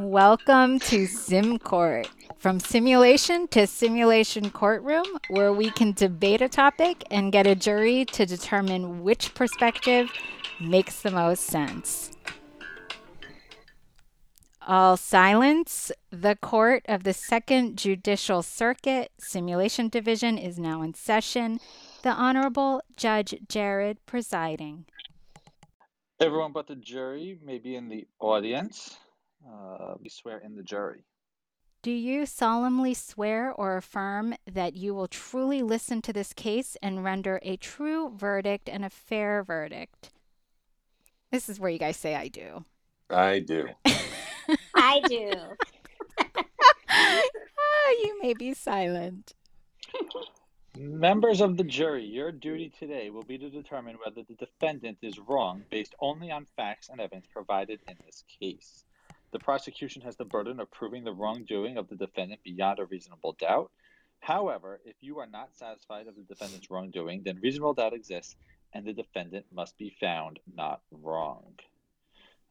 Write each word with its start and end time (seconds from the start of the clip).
Welcome 0.00 0.80
to 0.80 1.06
SimCourt. 1.06 2.08
From 2.38 2.58
simulation 2.58 3.46
to 3.48 3.64
simulation 3.68 4.50
courtroom, 4.50 5.04
where 5.28 5.52
we 5.52 5.70
can 5.70 5.92
debate 5.92 6.42
a 6.42 6.48
topic 6.48 7.04
and 7.12 7.30
get 7.30 7.46
a 7.46 7.54
jury 7.54 8.04
to 8.06 8.26
determine 8.26 9.04
which 9.04 9.34
perspective 9.34 10.10
makes 10.60 11.02
the 11.02 11.12
most 11.12 11.44
sense. 11.44 12.10
All 14.66 14.96
silence. 14.96 15.92
The 16.10 16.34
Court 16.34 16.84
of 16.88 17.04
the 17.04 17.12
Second 17.12 17.78
Judicial 17.78 18.42
Circuit 18.42 19.12
Simulation 19.18 19.88
Division 19.88 20.38
is 20.38 20.58
now 20.58 20.82
in 20.82 20.94
session. 20.94 21.60
The 22.02 22.10
Honorable 22.10 22.82
Judge 22.96 23.36
Jared 23.48 24.04
presiding. 24.06 24.86
Everyone 26.18 26.52
but 26.52 26.66
the 26.66 26.74
jury 26.74 27.38
may 27.44 27.58
be 27.58 27.76
in 27.76 27.88
the 27.88 28.08
audience. 28.18 28.98
Uh, 29.46 29.94
we 30.00 30.08
swear 30.08 30.38
in 30.38 30.54
the 30.56 30.62
jury. 30.62 31.04
Do 31.82 31.90
you 31.90 32.24
solemnly 32.24 32.94
swear 32.94 33.52
or 33.52 33.76
affirm 33.76 34.34
that 34.50 34.74
you 34.74 34.94
will 34.94 35.06
truly 35.06 35.62
listen 35.62 36.00
to 36.02 36.14
this 36.14 36.32
case 36.32 36.78
and 36.82 37.04
render 37.04 37.38
a 37.42 37.58
true 37.58 38.10
verdict 38.16 38.70
and 38.70 38.84
a 38.84 38.90
fair 38.90 39.42
verdict? 39.42 40.10
This 41.30 41.48
is 41.48 41.60
where 41.60 41.70
you 41.70 41.78
guys 41.78 41.98
say 41.98 42.14
I 42.14 42.28
do. 42.28 42.64
I 43.10 43.40
do. 43.40 43.68
I 44.74 45.00
do. 45.08 45.32
Ah, 46.88 47.90
you 48.02 48.22
may 48.22 48.34
be 48.34 48.54
silent. 48.54 49.34
Members 50.78 51.40
of 51.40 51.56
the 51.56 51.64
jury, 51.64 52.04
your 52.04 52.32
duty 52.32 52.72
today 52.78 53.10
will 53.10 53.22
be 53.22 53.36
to 53.38 53.50
determine 53.50 53.96
whether 54.04 54.22
the 54.22 54.34
defendant 54.34 54.98
is 55.02 55.18
wrong 55.18 55.62
based 55.70 55.94
only 56.00 56.30
on 56.30 56.46
facts 56.56 56.88
and 56.88 57.00
evidence 57.00 57.26
provided 57.32 57.80
in 57.86 57.96
this 58.04 58.24
case. 58.40 58.84
The 59.34 59.40
prosecution 59.40 60.00
has 60.02 60.16
the 60.16 60.24
burden 60.24 60.60
of 60.60 60.70
proving 60.70 61.02
the 61.02 61.12
wrongdoing 61.12 61.76
of 61.76 61.88
the 61.88 61.96
defendant 61.96 62.40
beyond 62.44 62.78
a 62.78 62.84
reasonable 62.84 63.32
doubt. 63.40 63.72
However, 64.20 64.80
if 64.84 64.94
you 65.00 65.18
are 65.18 65.26
not 65.26 65.56
satisfied 65.56 66.06
of 66.06 66.14
the 66.14 66.22
defendant's 66.22 66.70
wrongdoing, 66.70 67.24
then 67.24 67.40
reasonable 67.42 67.74
doubt 67.74 67.94
exists 67.94 68.36
and 68.74 68.86
the 68.86 68.92
defendant 68.92 69.44
must 69.52 69.76
be 69.76 69.96
found 69.98 70.38
not 70.54 70.82
wrong. 70.92 71.52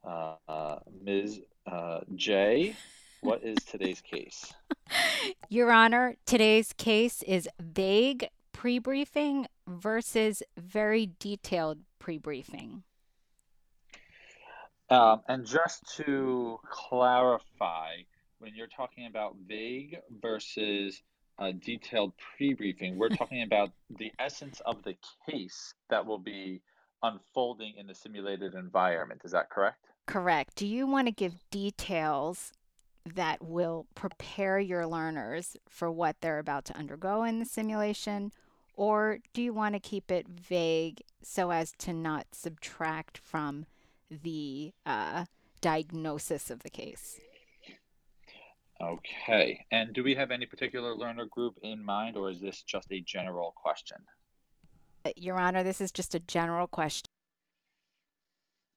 Uh, 0.06 0.34
uh, 0.46 0.78
Ms. 1.02 1.40
Uh, 1.66 2.00
J, 2.16 2.76
what 3.22 3.42
is 3.42 3.56
today's 3.64 4.02
case? 4.02 4.52
Your 5.48 5.72
Honor, 5.72 6.16
today's 6.26 6.74
case 6.74 7.22
is 7.22 7.48
vague 7.58 8.28
pre 8.52 8.78
briefing 8.78 9.46
versus 9.66 10.42
very 10.58 11.12
detailed 11.18 11.78
pre 11.98 12.18
briefing. 12.18 12.82
Um, 14.94 15.22
and 15.26 15.44
just 15.44 15.96
to 15.96 16.60
clarify, 16.70 17.94
when 18.38 18.54
you're 18.54 18.68
talking 18.68 19.06
about 19.06 19.34
vague 19.48 19.98
versus 20.22 21.02
uh, 21.40 21.50
detailed 21.64 22.12
pre-briefing, 22.36 22.96
we're 22.96 23.08
talking 23.16 23.42
about 23.42 23.72
the 23.98 24.12
essence 24.20 24.60
of 24.64 24.84
the 24.84 24.94
case 25.28 25.74
that 25.90 26.06
will 26.06 26.18
be 26.18 26.62
unfolding 27.02 27.74
in 27.76 27.88
the 27.88 27.94
simulated 27.94 28.54
environment. 28.54 29.22
Is 29.24 29.32
that 29.32 29.50
correct? 29.50 29.84
Correct. 30.06 30.54
Do 30.54 30.66
you 30.66 30.86
want 30.86 31.08
to 31.08 31.12
give 31.12 31.34
details 31.50 32.52
that 33.16 33.42
will 33.42 33.86
prepare 33.96 34.60
your 34.60 34.86
learners 34.86 35.56
for 35.68 35.90
what 35.90 36.20
they're 36.20 36.38
about 36.38 36.66
to 36.66 36.76
undergo 36.76 37.24
in 37.24 37.40
the 37.40 37.46
simulation? 37.46 38.30
Or 38.76 39.18
do 39.32 39.42
you 39.42 39.52
want 39.52 39.74
to 39.74 39.80
keep 39.80 40.12
it 40.12 40.28
vague 40.28 41.02
so 41.20 41.50
as 41.50 41.72
to 41.78 41.92
not 41.92 42.26
subtract 42.32 43.18
from 43.18 43.66
the 44.10 44.72
uh, 44.86 45.24
diagnosis 45.60 46.50
of 46.50 46.62
the 46.62 46.70
case? 46.70 47.20
Okay. 48.80 49.64
And 49.70 49.92
do 49.92 50.02
we 50.02 50.14
have 50.14 50.30
any 50.30 50.46
particular 50.46 50.94
learner 50.94 51.26
group 51.26 51.58
in 51.62 51.84
mind, 51.84 52.16
or 52.16 52.30
is 52.30 52.40
this 52.40 52.62
just 52.62 52.90
a 52.90 53.00
general 53.00 53.52
question? 53.56 53.98
Uh, 55.04 55.10
Your 55.16 55.38
Honor, 55.38 55.62
this 55.62 55.80
is 55.80 55.92
just 55.92 56.14
a 56.14 56.20
general 56.20 56.66
question. 56.66 57.08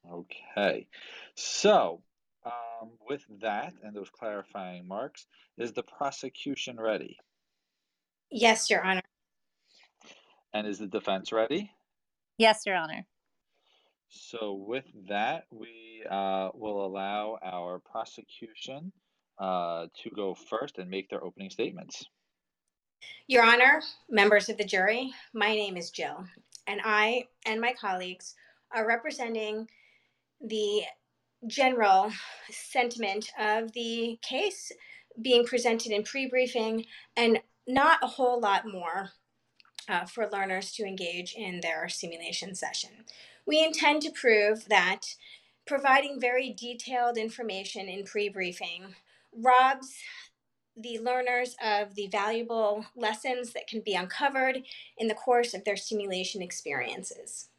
Okay. 0.09 0.87
So, 1.35 2.01
um, 2.45 2.91
with 3.07 3.25
that 3.41 3.73
and 3.83 3.95
those 3.95 4.09
clarifying 4.09 4.87
marks, 4.87 5.27
is 5.57 5.73
the 5.73 5.83
prosecution 5.83 6.79
ready? 6.79 7.17
Yes, 8.29 8.69
Your 8.69 8.83
Honor. 8.83 9.01
And 10.53 10.67
is 10.67 10.79
the 10.79 10.87
defense 10.87 11.31
ready? 11.31 11.71
Yes, 12.37 12.63
Your 12.65 12.75
Honor. 12.75 13.05
So 14.09 14.53
with 14.53 14.85
that, 15.09 15.45
we 15.51 16.03
uh, 16.09 16.49
will 16.53 16.85
allow 16.85 17.37
our 17.43 17.79
prosecution 17.79 18.91
uh, 19.39 19.87
to 20.03 20.09
go 20.09 20.35
first 20.49 20.77
and 20.77 20.89
make 20.89 21.09
their 21.09 21.23
opening 21.23 21.49
statements. 21.49 22.05
Your 23.27 23.43
Honor, 23.43 23.81
members 24.09 24.49
of 24.49 24.57
the 24.57 24.65
jury, 24.65 25.11
my 25.33 25.53
name 25.53 25.77
is 25.77 25.91
Jill, 25.91 26.25
and 26.65 26.81
I 26.83 27.25
and 27.45 27.61
my 27.61 27.73
colleagues 27.79 28.33
are 28.73 28.87
representing 28.87 29.67
the 30.41 30.81
general 31.45 32.11
sentiment 32.49 33.31
of 33.39 33.71
the 33.73 34.17
case 34.21 34.71
being 35.21 35.45
presented 35.45 35.91
in 35.91 36.03
pre 36.03 36.27
briefing 36.27 36.85
and 37.15 37.39
not 37.67 37.99
a 38.01 38.07
whole 38.07 38.39
lot 38.39 38.65
more 38.65 39.09
uh, 39.89 40.05
for 40.05 40.29
learners 40.29 40.71
to 40.73 40.83
engage 40.83 41.33
in 41.35 41.59
their 41.61 41.87
simulation 41.89 42.55
session. 42.55 43.05
We 43.47 43.63
intend 43.63 44.01
to 44.01 44.11
prove 44.11 44.67
that 44.67 45.15
providing 45.65 46.19
very 46.19 46.53
detailed 46.53 47.17
information 47.17 47.87
in 47.87 48.03
pre 48.03 48.29
briefing 48.29 48.95
robs 49.33 49.95
the 50.75 50.99
learners 50.99 51.55
of 51.63 51.95
the 51.95 52.07
valuable 52.07 52.85
lessons 52.95 53.53
that 53.53 53.67
can 53.67 53.81
be 53.81 53.95
uncovered 53.95 54.63
in 54.97 55.07
the 55.07 55.15
course 55.15 55.53
of 55.53 55.63
their 55.63 55.75
simulation 55.75 56.41
experiences. 56.41 57.49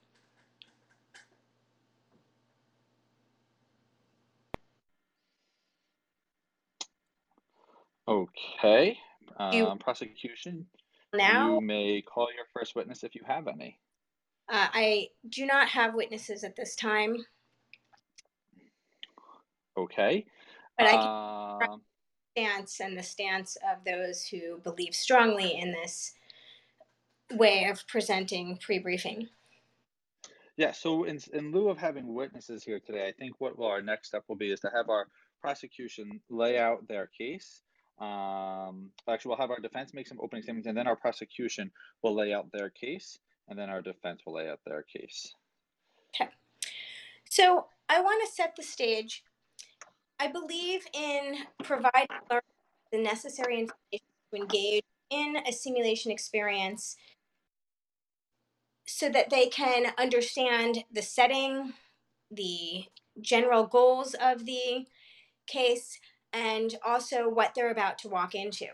Okay. 8.07 8.99
Um, 9.37 9.79
prosecution, 9.79 10.67
Now, 11.13 11.55
you 11.55 11.61
may 11.61 12.03
call 12.03 12.29
your 12.35 12.47
first 12.53 12.75
witness 12.75 13.05
if 13.05 13.15
you 13.15 13.23
have 13.27 13.49
any. 13.49 13.79
Uh, 14.49 14.69
I 14.73 15.09
do 15.29 15.47
not 15.47 15.69
have 15.69 15.95
witnesses 15.95 16.45
at 16.45 16.57
this 16.57 16.75
time, 16.75 17.17
Okay. 19.77 20.27
but 20.77 20.87
I 20.87 20.93
can 20.93 21.71
Um, 21.71 21.83
stance 22.37 22.81
and 22.81 22.97
the 22.97 23.03
stance 23.03 23.57
of 23.57 23.85
those 23.85 24.27
who 24.27 24.59
believe 24.59 24.95
strongly 24.95 25.57
in 25.59 25.73
this 25.73 26.15
way 27.33 27.65
of 27.65 27.87
presenting 27.87 28.57
pre-briefing. 28.59 29.29
Yeah, 30.57 30.73
so 30.73 31.05
in, 31.05 31.21
in 31.33 31.53
lieu 31.53 31.69
of 31.69 31.79
having 31.79 32.15
witnesses 32.15 32.65
here 32.65 32.81
today, 32.81 33.07
I 33.07 33.13
think 33.13 33.41
what 33.41 33.57
will 33.59 33.67
our 33.67 33.83
next 33.83 34.09
step 34.09 34.25
will 34.29 34.37
be 34.37 34.51
is 34.51 34.61
to 34.61 34.71
have 34.75 34.89
our 34.89 35.09
prosecution 35.41 36.21
lay 36.29 36.59
out 36.59 36.89
their 36.89 37.07
case. 37.07 37.63
Um, 38.01 38.91
actually, 39.09 39.31
we'll 39.31 39.39
have 39.39 39.51
our 39.51 39.61
defense 39.61 39.95
make 39.95 40.09
some 40.09 40.19
opening 40.21 40.43
statements, 40.43 40.67
and 40.67 40.77
then 40.77 40.89
our 40.89 40.97
prosecution 40.97 41.71
will 42.03 42.15
lay 42.15 42.33
out 42.33 42.51
their 42.51 42.71
case, 42.71 43.21
and 43.49 43.59
then 43.59 43.71
our 43.71 43.83
defense 43.83 44.23
will 44.25 44.35
lay 44.35 44.49
out 44.49 44.61
their 44.67 44.83
case. 44.83 45.35
Okay. 46.15 46.31
So 47.31 47.67
I 47.89 48.01
want 48.01 48.27
to 48.27 48.35
set 48.35 48.55
the 48.57 48.63
stage. 48.63 49.23
I 50.21 50.29
believe 50.29 50.83
in 50.93 51.37
providing 51.63 52.09
the 52.93 52.99
necessary 52.99 53.61
information 53.61 54.07
to 54.33 54.41
engage 54.41 54.85
in 55.11 55.37
a 55.47 55.53
simulation 55.53 56.11
experience 56.11 56.97
so 58.87 59.09
that 59.11 59.31
they 59.31 59.47
can 59.47 59.93
understand 59.99 60.85
the 60.93 61.03
setting, 61.03 61.75
the 62.31 62.85
general 63.21 63.67
goals 63.67 64.15
of 64.21 64.45
the 64.47 64.87
case, 65.47 65.99
and 66.33 66.77
also 66.85 67.29
what 67.29 67.55
they're 67.55 67.71
about 67.71 67.99
to 67.99 68.09
walk 68.09 68.35
into. 68.35 68.67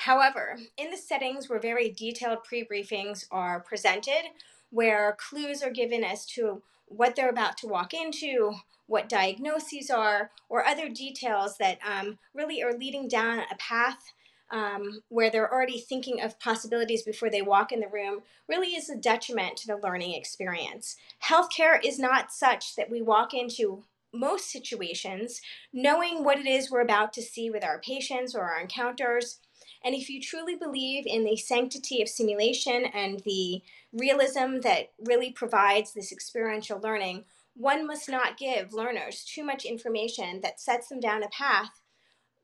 However, 0.00 0.58
in 0.78 0.90
the 0.90 0.96
settings 0.96 1.48
where 1.48 1.60
very 1.60 1.90
detailed 1.90 2.44
pre 2.44 2.64
briefings 2.64 3.26
are 3.30 3.60
presented, 3.60 4.22
where 4.70 5.16
clues 5.18 5.62
are 5.62 5.70
given 5.70 6.02
as 6.02 6.24
to 6.26 6.62
what 6.86 7.14
they're 7.14 7.28
about 7.28 7.58
to 7.58 7.66
walk 7.66 7.92
into, 7.92 8.54
what 8.86 9.08
diagnoses 9.08 9.90
are, 9.90 10.30
or 10.48 10.66
other 10.66 10.88
details 10.88 11.58
that 11.58 11.78
um, 11.86 12.18
really 12.34 12.62
are 12.62 12.72
leading 12.72 13.08
down 13.08 13.40
a 13.40 13.56
path 13.58 14.12
um, 14.50 15.02
where 15.10 15.30
they're 15.30 15.52
already 15.52 15.78
thinking 15.78 16.20
of 16.20 16.40
possibilities 16.40 17.02
before 17.02 17.30
they 17.30 17.42
walk 17.42 17.70
in 17.70 17.80
the 17.80 17.86
room, 17.86 18.22
really 18.48 18.68
is 18.68 18.88
a 18.88 18.96
detriment 18.96 19.56
to 19.58 19.66
the 19.66 19.76
learning 19.76 20.14
experience. 20.14 20.96
Healthcare 21.24 21.78
is 21.84 21.98
not 21.98 22.32
such 22.32 22.74
that 22.74 22.90
we 22.90 23.02
walk 23.02 23.32
into 23.34 23.84
most 24.12 24.50
situations 24.50 25.40
knowing 25.72 26.24
what 26.24 26.38
it 26.38 26.46
is 26.46 26.70
we're 26.70 26.80
about 26.80 27.12
to 27.12 27.22
see 27.22 27.50
with 27.50 27.62
our 27.62 27.78
patients 27.78 28.34
or 28.34 28.42
our 28.42 28.60
encounters. 28.60 29.38
And 29.84 29.94
if 29.94 30.10
you 30.10 30.20
truly 30.20 30.56
believe 30.56 31.04
in 31.06 31.24
the 31.24 31.36
sanctity 31.36 32.02
of 32.02 32.08
simulation 32.08 32.84
and 32.84 33.20
the 33.24 33.62
realism 33.92 34.60
that 34.62 34.92
really 34.98 35.32
provides 35.32 35.92
this 35.92 36.12
experiential 36.12 36.78
learning, 36.80 37.24
one 37.54 37.86
must 37.86 38.08
not 38.08 38.36
give 38.36 38.72
learners 38.72 39.24
too 39.24 39.44
much 39.44 39.64
information 39.64 40.40
that 40.42 40.60
sets 40.60 40.88
them 40.88 41.00
down 41.00 41.22
a 41.22 41.28
path 41.28 41.80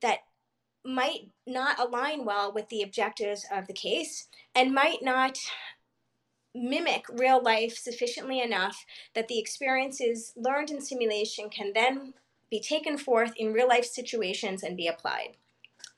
that 0.01 0.21
might 0.85 1.31
not 1.47 1.79
align 1.79 2.25
well 2.25 2.53
with 2.53 2.69
the 2.69 2.83
objectives 2.83 3.45
of 3.53 3.67
the 3.67 3.73
case 3.73 4.29
and 4.55 4.73
might 4.73 5.03
not 5.03 5.39
mimic 6.55 7.05
real 7.13 7.43
life 7.43 7.77
sufficiently 7.77 8.41
enough 8.41 8.87
that 9.15 9.29
the 9.29 9.39
experiences 9.39 10.33
learned 10.37 10.71
in 10.71 10.81
simulation 10.81 11.51
can 11.51 11.73
then 11.75 12.15
be 12.51 12.61
taken 12.61 12.97
forth 12.97 13.33
in 13.37 13.53
real 13.53 13.69
life 13.69 13.85
situations 13.85 14.63
and 14.63 14.77
be 14.77 14.87
applied. 14.87 15.37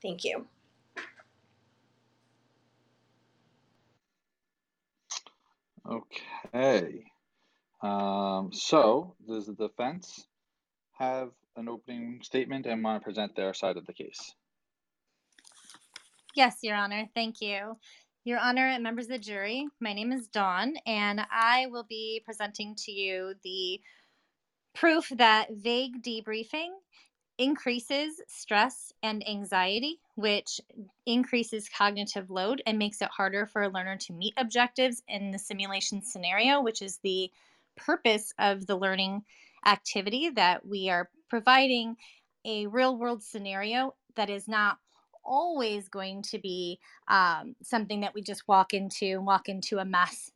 Thank 0.01 0.23
you. 0.23 0.47
Okay. 5.89 7.05
Um, 7.81 8.51
so, 8.53 9.15
does 9.27 9.47
the 9.47 9.53
defense 9.53 10.27
have 10.97 11.29
an 11.55 11.67
opening 11.67 12.19
statement 12.21 12.65
and 12.65 12.83
want 12.83 13.01
to 13.01 13.05
present 13.05 13.35
their 13.35 13.53
side 13.53 13.77
of 13.77 13.85
the 13.85 13.93
case? 13.93 14.35
Yes, 16.35 16.57
Your 16.61 16.75
Honor. 16.75 17.07
Thank 17.15 17.41
you. 17.41 17.77
Your 18.25 18.39
Honor 18.39 18.67
and 18.67 18.83
members 18.83 19.05
of 19.05 19.11
the 19.11 19.19
jury, 19.19 19.65
my 19.79 19.93
name 19.93 20.11
is 20.11 20.27
Dawn, 20.27 20.75
and 20.85 21.21
I 21.31 21.67
will 21.67 21.85
be 21.87 22.21
presenting 22.25 22.75
to 22.85 22.91
you 22.91 23.33
the 23.43 23.79
proof 24.75 25.09
that 25.17 25.47
vague 25.51 26.03
debriefing 26.03 26.69
increases 27.39 28.21
stress 28.27 28.91
and 29.01 29.27
anxiety, 29.27 29.99
which 30.15 30.59
increases 31.05 31.69
cognitive 31.69 32.29
load 32.29 32.61
and 32.67 32.77
makes 32.77 33.01
it 33.01 33.09
harder 33.09 33.45
for 33.45 33.63
a 33.63 33.69
learner 33.69 33.95
to 33.95 34.13
meet 34.13 34.33
objectives 34.37 35.01
in 35.07 35.31
the 35.31 35.39
simulation 35.39 36.01
scenario, 36.03 36.61
which 36.61 36.81
is 36.81 36.97
the 36.97 37.31
purpose 37.77 38.33
of 38.37 38.67
the 38.67 38.75
learning 38.75 39.23
activity 39.65 40.29
that 40.29 40.65
we 40.65 40.89
are 40.89 41.09
providing 41.29 41.95
a 42.45 42.67
real 42.67 42.97
world 42.97 43.23
scenario 43.23 43.95
that 44.15 44.29
is 44.29 44.47
not 44.47 44.77
always 45.23 45.87
going 45.87 46.21
to 46.21 46.39
be 46.39 46.77
um, 47.07 47.55
something 47.63 48.01
that 48.01 48.13
we 48.13 48.21
just 48.21 48.47
walk 48.47 48.73
into 48.73 49.05
and 49.05 49.25
walk 49.25 49.47
into 49.47 49.77
a 49.77 49.85
mess 49.85 50.31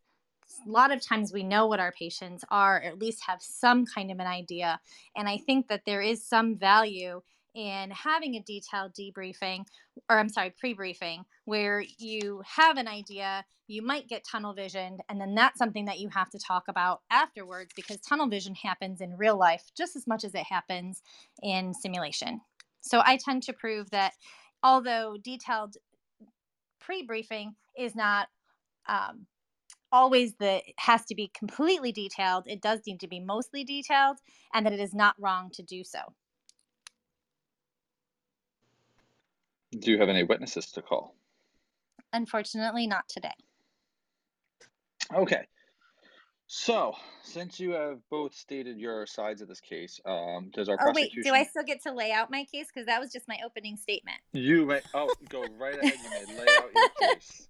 a 0.66 0.70
lot 0.70 0.92
of 0.92 1.06
times 1.06 1.34
we 1.34 1.44
know 1.44 1.68
what 1.68 1.80
our 1.80 1.92
patients 1.92 2.44
are 2.50 2.78
or 2.78 2.84
at 2.84 3.00
least 3.00 3.24
have 3.28 3.42
some 3.42 3.86
kind 3.86 4.12
of 4.12 4.20
an 4.20 4.28
idea 4.28 4.80
and 5.16 5.28
i 5.28 5.38
think 5.38 5.68
that 5.68 5.84
there 5.86 6.02
is 6.02 6.26
some 6.26 6.58
value 6.58 7.22
in 7.56 7.92
having 7.92 8.36
a 8.36 8.42
detailed 8.42 8.94
debriefing 8.94 9.66
or 10.10 10.18
i'm 10.18 10.30
sorry 10.30 10.52
pre-briefing 10.60 11.24
where 11.46 11.84
you 12.00 12.42
have 12.46 12.78
an 12.78 12.88
idea 12.88 13.46
you 13.68 13.82
might 13.82 14.08
get 14.08 14.26
tunnel 14.30 14.54
visioned 14.54 15.02
and 15.10 15.22
then 15.22 15.36
that's 15.36 15.60
something 15.60 15.86
that 15.86 16.00
you 16.00 16.10
have 16.10 16.30
to 16.30 16.40
talk 16.40 16.64
about 16.68 17.02
afterwards 17.12 17.72
because 17.76 17.98
tunnel 17.98 18.28
vision 18.28 18.56
happens 18.56 19.02
in 19.02 19.18
real 19.18 19.38
life 19.38 19.64
just 19.78 19.96
as 19.96 20.08
much 20.08 20.24
as 20.24 20.34
it 20.34 20.46
happens 20.50 21.02
in 21.42 21.74
simulation. 21.74 22.42
So 22.82 23.02
i 23.06 23.18
tend 23.18 23.44
to 23.44 23.54
prove 23.54 23.92
that 23.92 24.14
although 24.64 25.18
detailed 25.22 25.78
pre-briefing 26.80 27.56
is 27.78 27.96
not 27.96 28.28
um, 28.88 29.28
always 29.94 30.36
the 30.36 30.62
has 30.78 31.06
to 31.06 31.16
be 31.16 31.31
completely 31.34 31.94
detailed 31.94 32.44
it 32.48 32.62
does 32.62 32.81
need 32.86 33.00
to 33.00 33.07
be 33.07 33.19
mostly 33.22 33.63
detailed 33.63 34.18
and 34.54 34.66
that 34.66 34.74
it 34.74 34.80
is 34.80 34.94
not 34.94 35.16
wrong 35.19 35.50
to 35.54 35.63
do 35.63 35.84
so 35.84 36.00
Do 39.80 39.92
you 39.92 40.00
have 40.00 40.10
any 40.10 40.24
witnesses 40.24 40.72
to 40.74 40.81
call? 40.81 41.16
unfortunately 42.12 42.88
not 42.88 43.07
today 43.07 43.31
Okay. 45.13 45.45
So, 46.48 46.94
since 47.24 47.60
you 47.60 47.72
have 47.72 47.98
both 48.10 48.34
stated 48.36 48.78
your 48.78 49.06
sides 49.06 49.42
of 49.42 49.48
this 49.48 49.60
case, 49.60 50.00
um, 50.06 50.51
does 50.54 50.69
our 50.69 50.78
oh 50.81 50.92
wait 50.94 51.12
do 51.24 51.31
i 51.34 51.44
still 51.44 51.63
get 51.63 51.81
to 51.84 51.92
lay 51.92 52.12
out 52.12 52.30
my 52.30 52.46
case 52.51 52.68
because 52.74 52.86
that 52.86 53.00
was 53.00 53.12
just 53.12 53.28
my 53.28 53.38
opening 53.46 53.75
statement 53.75 54.18
You 54.34 54.66
may. 54.66 54.81
Oh, 54.94 55.10
go 55.30 55.44
right 55.57 55.78
ahead. 55.78 55.94
You 56.04 56.10
may 56.10 56.39
lay 56.39 56.48
out 56.57 56.69
your 56.75 56.89
case. 57.16 57.48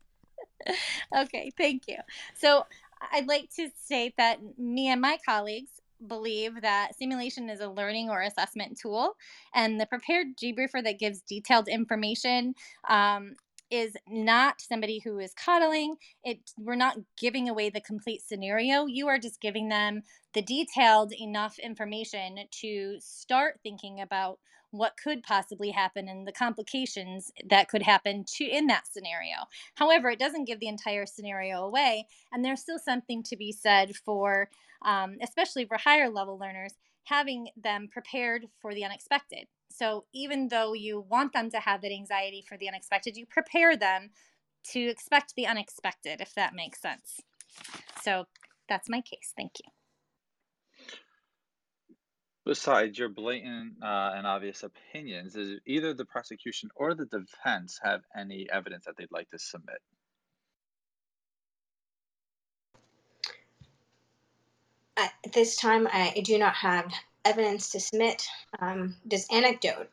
okay, 1.17 1.51
thank 1.57 1.87
you. 1.87 1.97
So 2.35 2.65
I'd 3.11 3.27
like 3.27 3.49
to 3.55 3.69
state 3.81 4.15
that 4.17 4.39
me 4.57 4.89
and 4.89 5.01
my 5.01 5.17
colleagues 5.25 5.71
believe 6.07 6.61
that 6.61 6.97
simulation 6.97 7.49
is 7.49 7.61
a 7.61 7.69
learning 7.69 8.09
or 8.09 8.21
assessment 8.21 8.77
tool, 8.79 9.15
and 9.53 9.79
the 9.79 9.85
prepared 9.85 10.35
debriefer 10.41 10.83
that 10.83 10.99
gives 10.99 11.21
detailed 11.21 11.67
information 11.67 12.55
um, 12.89 13.33
is 13.71 13.95
not 14.07 14.61
somebody 14.61 14.99
who 14.99 15.19
is 15.19 15.33
coddling. 15.33 15.95
It 16.23 16.39
we're 16.57 16.75
not 16.75 16.97
giving 17.17 17.49
away 17.49 17.69
the 17.69 17.81
complete 17.81 18.21
scenario. 18.21 18.85
You 18.85 19.07
are 19.07 19.17
just 19.17 19.41
giving 19.41 19.69
them 19.69 20.03
the 20.33 20.41
detailed 20.41 21.13
enough 21.13 21.57
information 21.59 22.37
to 22.61 22.97
start 22.99 23.59
thinking 23.63 24.01
about 24.01 24.39
what 24.73 24.97
could 24.97 25.21
possibly 25.21 25.69
happen 25.69 26.07
and 26.07 26.27
the 26.27 26.31
complications 26.31 27.31
that 27.47 27.69
could 27.69 27.83
happen 27.83 28.25
to 28.25 28.43
in 28.43 28.65
that 28.65 28.87
scenario. 28.91 29.35
However, 29.75 30.09
it 30.09 30.17
doesn't 30.17 30.45
give 30.45 30.59
the 30.59 30.67
entire 30.67 31.05
scenario 31.05 31.63
away, 31.63 32.07
and 32.31 32.43
there's 32.43 32.61
still 32.61 32.79
something 32.79 33.21
to 33.23 33.37
be 33.37 33.51
said 33.51 33.95
for, 33.95 34.49
um, 34.83 35.17
especially 35.21 35.65
for 35.65 35.77
higher 35.77 36.09
level 36.09 36.39
learners, 36.39 36.73
having 37.03 37.49
them 37.55 37.87
prepared 37.91 38.47
for 38.59 38.73
the 38.73 38.83
unexpected. 38.83 39.45
So 39.69 40.05
even 40.11 40.47
though 40.47 40.73
you 40.73 41.05
want 41.07 41.33
them 41.33 41.51
to 41.51 41.59
have 41.59 41.83
that 41.83 41.91
anxiety 41.91 42.43
for 42.47 42.57
the 42.57 42.67
unexpected, 42.67 43.15
you 43.15 43.27
prepare 43.27 43.77
them 43.77 44.09
to 44.71 44.79
expect 44.79 45.35
the 45.35 45.45
unexpected, 45.45 46.19
if 46.19 46.33
that 46.33 46.55
makes 46.55 46.81
sense. 46.81 47.19
So 48.01 48.25
that's 48.67 48.89
my 48.89 49.01
case. 49.01 49.33
Thank 49.37 49.53
you. 49.63 49.82
Besides 52.45 52.99
your 52.99 53.07
blatant 53.07 53.75
uh, 53.81 54.11
and 54.15 54.27
obvious 54.27 54.63
opinions, 54.63 55.33
does 55.33 55.59
either 55.65 55.93
the 55.93 56.03
prosecution 56.03 56.69
or 56.75 56.93
the 56.93 57.05
defense 57.05 57.79
have 57.81 58.01
any 58.17 58.49
evidence 58.51 58.85
that 58.85 58.97
they'd 58.97 59.11
like 59.11 59.29
to 59.29 59.39
submit? 59.39 59.77
At 64.97 65.13
this 65.33 65.55
time, 65.55 65.87
I 65.91 66.21
do 66.23 66.37
not 66.37 66.53
have 66.55 66.93
evidence 67.23 67.69
to 67.71 67.79
submit. 67.79 68.27
Um, 68.59 68.95
does 69.07 69.25
anecdote? 69.31 69.89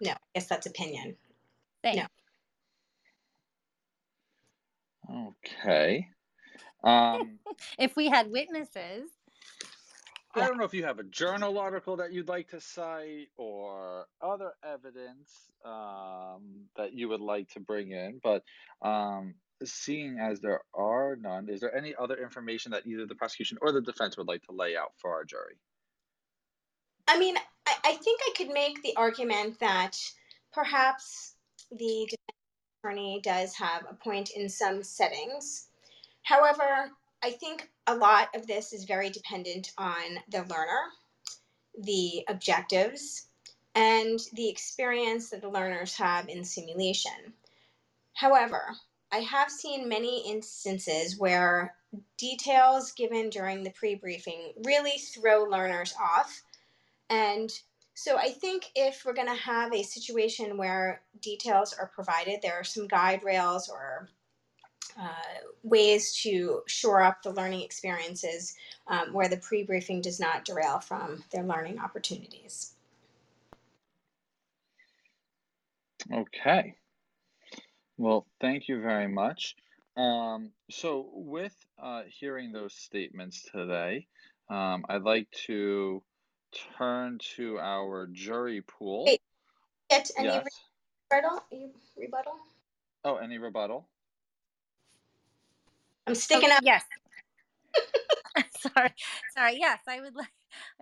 No, 0.00 0.10
I 0.10 0.16
guess 0.34 0.46
that's 0.46 0.66
opinion. 0.66 1.16
Thanks. 1.82 2.08
No. 5.08 5.34
Okay. 5.44 6.08
Um, 6.82 7.38
If 7.78 7.96
we 7.96 8.08
had 8.08 8.30
witnesses, 8.30 9.10
I 10.36 10.46
don't 10.46 10.58
know 10.58 10.64
if 10.64 10.74
you 10.74 10.84
have 10.84 10.98
a 10.98 11.04
journal 11.04 11.58
article 11.58 11.96
that 11.96 12.12
you'd 12.12 12.28
like 12.28 12.48
to 12.50 12.60
cite 12.60 13.28
or 13.36 14.06
other 14.20 14.52
evidence 14.62 15.30
um, 15.64 16.66
that 16.76 16.92
you 16.92 17.08
would 17.08 17.20
like 17.20 17.48
to 17.50 17.60
bring 17.60 17.92
in, 17.92 18.20
but 18.22 18.44
um, 18.82 19.34
seeing 19.64 20.18
as 20.18 20.40
there 20.40 20.60
are 20.74 21.16
none, 21.16 21.48
is 21.48 21.60
there 21.60 21.74
any 21.74 21.94
other 21.98 22.16
information 22.16 22.72
that 22.72 22.86
either 22.86 23.06
the 23.06 23.14
prosecution 23.14 23.58
or 23.62 23.72
the 23.72 23.80
defense 23.80 24.16
would 24.16 24.28
like 24.28 24.42
to 24.42 24.52
lay 24.52 24.76
out 24.76 24.92
for 24.96 25.12
our 25.12 25.24
jury? 25.24 25.56
I 27.08 27.18
mean, 27.18 27.36
I, 27.66 27.74
I 27.84 27.96
think 27.96 28.20
I 28.24 28.32
could 28.36 28.50
make 28.50 28.82
the 28.82 28.94
argument 28.96 29.58
that 29.60 29.96
perhaps 30.52 31.34
the 31.70 32.08
defense 32.10 32.36
attorney 32.82 33.20
does 33.22 33.54
have 33.54 33.84
a 33.88 33.94
point 33.94 34.30
in 34.30 34.48
some 34.48 34.82
settings. 34.82 35.68
However, 36.22 36.90
I 37.26 37.32
think 37.32 37.68
a 37.88 37.96
lot 37.96 38.28
of 38.36 38.46
this 38.46 38.72
is 38.72 38.84
very 38.84 39.10
dependent 39.10 39.72
on 39.76 40.20
the 40.30 40.44
learner, 40.44 40.92
the 41.76 42.24
objectives, 42.28 43.26
and 43.74 44.20
the 44.34 44.48
experience 44.48 45.30
that 45.30 45.40
the 45.40 45.48
learners 45.48 45.96
have 45.96 46.28
in 46.28 46.44
simulation. 46.44 47.34
However, 48.14 48.76
I 49.10 49.18
have 49.18 49.50
seen 49.50 49.88
many 49.88 50.30
instances 50.30 51.18
where 51.18 51.74
details 52.16 52.92
given 52.92 53.28
during 53.28 53.64
the 53.64 53.70
pre 53.70 53.96
briefing 53.96 54.52
really 54.64 54.96
throw 54.96 55.42
learners 55.42 55.94
off. 56.00 56.44
And 57.10 57.50
so 57.94 58.16
I 58.18 58.30
think 58.30 58.70
if 58.76 59.04
we're 59.04 59.14
going 59.14 59.26
to 59.26 59.34
have 59.34 59.74
a 59.74 59.82
situation 59.82 60.56
where 60.56 61.02
details 61.20 61.72
are 61.72 61.90
provided, 61.92 62.38
there 62.40 62.54
are 62.54 62.62
some 62.62 62.86
guide 62.86 63.24
rails 63.24 63.68
or 63.68 64.10
uh, 64.98 65.12
ways 65.62 66.14
to 66.22 66.62
shore 66.66 67.02
up 67.02 67.22
the 67.22 67.30
learning 67.30 67.62
experiences 67.62 68.54
um, 68.86 69.12
where 69.12 69.28
the 69.28 69.36
pre 69.36 69.62
briefing 69.62 70.00
does 70.00 70.20
not 70.20 70.44
derail 70.44 70.80
from 70.80 71.22
their 71.30 71.42
learning 71.42 71.78
opportunities. 71.78 72.72
Okay. 76.12 76.74
Well, 77.98 78.26
thank 78.40 78.68
you 78.68 78.80
very 78.80 79.08
much. 79.08 79.56
Um, 79.96 80.52
so, 80.70 81.08
with 81.12 81.54
uh, 81.82 82.02
hearing 82.08 82.52
those 82.52 82.74
statements 82.74 83.42
today, 83.50 84.06
um, 84.50 84.84
I'd 84.88 85.02
like 85.02 85.30
to 85.46 86.02
turn 86.76 87.18
to 87.36 87.58
our 87.58 88.06
jury 88.12 88.62
pool. 88.62 89.04
Wait. 89.06 89.22
Get 89.88 90.10
any 90.18 90.28
Yes. 90.28 90.44
rebuttal? 91.10 91.44
You 91.50 91.70
rebuttal? 91.96 92.34
Oh, 93.04 93.16
any 93.16 93.38
rebuttal? 93.38 93.88
I'm 96.06 96.14
sticking 96.14 96.50
Oh, 96.50 96.56
up. 96.56 96.62
Yes. 96.62 96.84
sorry, 98.58 98.94
sorry. 99.34 99.56
Yes, 99.58 99.80
I 99.88 100.00
would 100.00 100.14
like, 100.14 100.28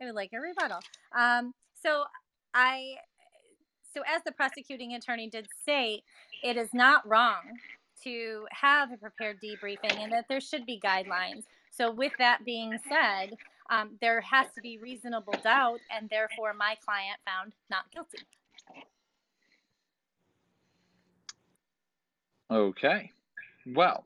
I 0.01 0.07
would 0.07 0.15
like 0.15 0.31
a 0.35 0.41
rebuttal. 0.41 0.81
Um, 1.17 1.55
so 1.81 2.05
I, 2.53 2.95
so 3.95 4.03
as 4.13 4.23
the 4.25 4.33
prosecuting 4.33 4.95
attorney 4.95 5.29
did 5.29 5.49
say, 5.65 6.03
it 6.43 6.57
is 6.57 6.75
not 6.75 7.07
wrong 7.09 7.59
to 8.03 8.47
have 8.51 8.93
a 8.93 8.97
prepared 8.97 9.41
debriefing, 9.43 9.99
and 10.03 10.13
that 10.13 10.27
there 10.29 10.41
should 10.41 10.67
be 10.67 10.81
guidelines. 10.85 11.45
So 11.71 11.91
with 11.91 12.13
that 12.19 12.45
being 12.45 12.79
said, 12.89 13.37
um, 13.71 13.97
there 14.01 14.21
has 14.21 14.47
to 14.55 14.61
be 14.61 14.79
reasonable 14.79 15.35
doubt, 15.43 15.81
and 15.91 16.09
therefore 16.11 16.53
my 16.53 16.77
client 16.85 17.19
found 17.25 17.53
not 17.71 17.91
guilty. 17.93 18.19
Okay. 22.51 23.11
Well, 23.67 24.05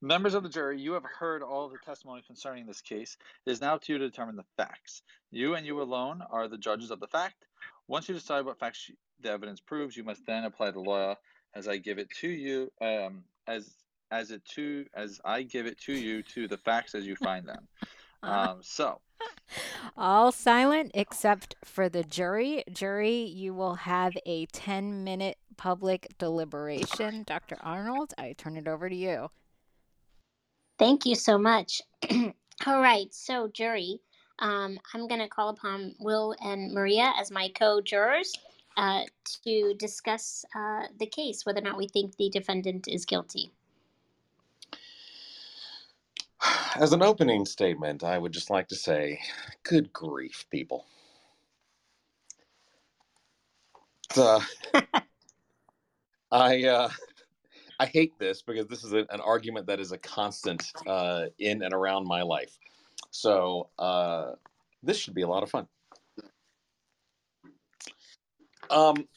members 0.00 0.34
of 0.34 0.42
the 0.42 0.48
jury, 0.48 0.80
you 0.80 0.92
have 0.92 1.04
heard 1.04 1.42
all 1.42 1.68
the 1.68 1.78
testimony 1.78 2.22
concerning 2.26 2.66
this 2.66 2.80
case. 2.80 3.16
It 3.46 3.50
is 3.50 3.60
now 3.60 3.76
to 3.78 3.92
you 3.92 3.98
to 3.98 4.08
determine 4.08 4.36
the 4.36 4.44
facts. 4.56 5.02
You 5.30 5.54
and 5.54 5.66
you 5.66 5.80
alone 5.82 6.22
are 6.30 6.48
the 6.48 6.58
judges 6.58 6.90
of 6.90 7.00
the 7.00 7.06
fact. 7.06 7.46
Once 7.88 8.08
you 8.08 8.14
decide 8.14 8.44
what 8.44 8.58
facts 8.58 8.90
the 9.20 9.30
evidence 9.30 9.60
proves, 9.60 9.96
you 9.96 10.04
must 10.04 10.24
then 10.26 10.44
apply 10.44 10.70
the 10.70 10.80
law 10.80 11.16
as 11.54 11.68
I 11.68 11.76
give 11.76 11.98
it 11.98 12.08
to 12.20 12.28
you, 12.28 12.70
um, 12.80 13.24
as 13.46 13.70
as 14.12 14.32
it 14.32 14.44
to 14.44 14.86
as 14.94 15.20
I 15.24 15.42
give 15.42 15.66
it 15.66 15.78
to 15.82 15.92
you 15.92 16.22
to 16.34 16.48
the 16.48 16.56
facts 16.56 16.94
as 16.94 17.06
you 17.06 17.16
find 17.16 17.46
them. 17.46 17.68
Um, 18.22 18.58
so, 18.60 19.00
All 19.96 20.30
silent 20.30 20.90
except 20.92 21.54
for 21.64 21.88
the 21.88 22.04
jury. 22.04 22.64
Jury, 22.70 23.22
you 23.22 23.54
will 23.54 23.76
have 23.76 24.12
a 24.26 24.44
10 24.44 25.04
minute 25.04 25.38
public 25.56 26.08
deliberation. 26.18 27.22
Dr. 27.22 27.56
Arnold, 27.62 28.12
I 28.18 28.34
turn 28.34 28.58
it 28.58 28.68
over 28.68 28.90
to 28.90 28.94
you. 28.94 29.30
Thank 30.80 31.04
you 31.04 31.14
so 31.14 31.36
much. 31.36 31.82
All 32.66 32.80
right, 32.80 33.12
so 33.12 33.48
jury, 33.48 34.00
um, 34.38 34.78
I'm 34.94 35.06
going 35.08 35.20
to 35.20 35.28
call 35.28 35.50
upon 35.50 35.94
Will 36.00 36.34
and 36.42 36.72
Maria 36.72 37.12
as 37.20 37.30
my 37.30 37.50
co-jurors 37.54 38.32
uh, 38.78 39.02
to 39.44 39.74
discuss 39.74 40.42
uh, 40.56 40.84
the 40.98 41.04
case, 41.04 41.44
whether 41.44 41.60
or 41.60 41.64
not 41.64 41.76
we 41.76 41.86
think 41.86 42.16
the 42.16 42.30
defendant 42.30 42.88
is 42.88 43.04
guilty. 43.04 43.52
As 46.76 46.94
an 46.94 47.02
opening 47.02 47.44
statement, 47.44 48.02
I 48.02 48.16
would 48.16 48.32
just 48.32 48.48
like 48.48 48.68
to 48.68 48.74
say, 48.74 49.20
good 49.64 49.92
grief, 49.92 50.46
people. 50.50 50.86
Uh, 54.16 54.40
I 56.32 56.64
uh, 56.64 56.88
I 57.80 57.86
hate 57.86 58.18
this 58.18 58.42
because 58.42 58.66
this 58.66 58.84
is 58.84 58.92
a, 58.92 59.06
an 59.08 59.22
argument 59.24 59.66
that 59.68 59.80
is 59.80 59.90
a 59.90 59.96
constant 59.96 60.70
uh, 60.86 61.26
in 61.38 61.62
and 61.62 61.72
around 61.72 62.06
my 62.06 62.20
life. 62.20 62.58
So 63.10 63.70
uh, 63.78 64.32
this 64.82 64.98
should 64.98 65.14
be 65.14 65.22
a 65.22 65.26
lot 65.26 65.42
of 65.42 65.50
fun. 65.50 65.66
Um, 68.68 69.08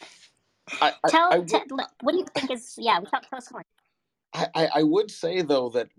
I, 0.81 0.93
I, 1.03 1.09
Tell, 1.09 1.33
I 1.33 1.37
le- 1.39 1.89
what 2.01 2.13
do 2.13 2.19
you 2.19 2.25
think 2.33 2.51
is, 2.51 2.75
yeah, 2.77 3.01
tell, 3.01 3.19
tell 3.19 3.37
us 3.37 3.51
more. 3.51 3.63
I, 4.33 4.47
I, 4.55 4.69
I 4.75 4.83
would 4.83 5.11
say 5.11 5.41
though 5.41 5.69
that 5.71 5.89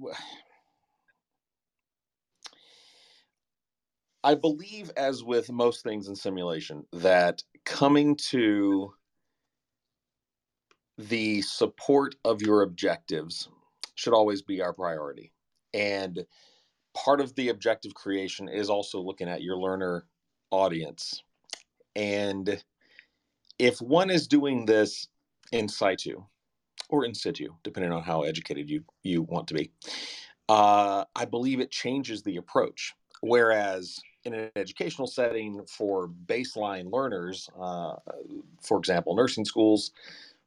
I 4.25 4.35
believe, 4.35 4.91
as 4.97 5.23
with 5.23 5.53
most 5.53 5.85
things 5.85 6.09
in 6.09 6.17
simulation, 6.17 6.87
that 6.95 7.43
coming 7.67 8.17
to 8.31 8.95
the 10.99 11.43
support 11.43 12.15
of 12.25 12.41
your 12.43 12.63
objectives 12.63 13.49
should 13.95 14.15
always 14.15 14.43
be 14.43 14.61
our 14.61 14.73
priority. 14.73 15.33
And 15.73 16.25
part 16.95 17.21
of 17.21 17.35
the 17.35 17.49
objective 17.49 17.95
creation 17.95 18.49
is 18.49 18.71
also 18.71 19.01
looking 19.01 19.29
at 19.29 19.43
your 19.43 19.57
learner 19.57 20.05
audience. 20.51 21.23
And 21.97 22.63
if 23.59 23.81
one 23.81 24.11
is 24.11 24.27
doing 24.27 24.67
this 24.67 25.09
in 25.53 25.69
situ 25.69 26.23
or 26.89 27.05
in 27.05 27.15
situ, 27.15 27.49
depending 27.63 27.93
on 27.93 28.03
how 28.03 28.23
educated 28.23 28.69
you, 28.69 28.85
you 29.03 29.23
want 29.23 29.49
to 29.49 29.55
be, 29.55 29.71
uh, 30.49 31.05
I 31.17 31.25
believe 31.25 31.61
it 31.61 31.71
changes 31.71 32.23
the 32.23 32.37
approach. 32.37 32.95
Whereas 33.21 33.99
in 34.25 34.35
an 34.35 34.51
educational 34.57 35.07
setting 35.07 35.65
for 35.67 36.09
baseline 36.27 36.93
learners, 36.93 37.49
uh, 37.59 37.95
for 38.61 38.79
example, 38.79 39.15
nursing 39.15 39.45
schools 39.45 39.93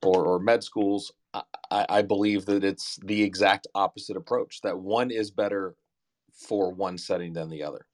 or, 0.03 0.25
or 0.25 0.39
med 0.39 0.63
schools, 0.63 1.11
I, 1.33 1.85
I 1.89 2.01
believe 2.01 2.45
that 2.45 2.63
it's 2.63 2.97
the 3.03 3.21
exact 3.21 3.67
opposite 3.75 4.17
approach, 4.17 4.61
that 4.61 4.77
one 4.77 5.11
is 5.11 5.31
better 5.31 5.75
for 6.33 6.71
one 6.71 6.97
setting 6.97 7.33
than 7.33 7.49
the 7.49 7.63
other. 7.63 7.85